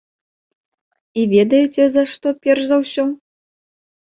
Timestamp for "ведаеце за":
1.35-2.03